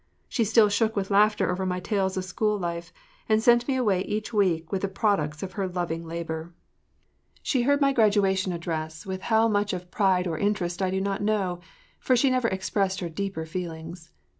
[0.27, 2.91] She still shook with laughter over my tales of school life
[3.29, 6.55] and sent me away each week with the products of her loving labor.
[7.43, 11.21] She heard my graduation address with how much of pride or interest I do not
[11.21, 11.59] know,
[11.99, 14.09] for she never expressed her deeper feelings.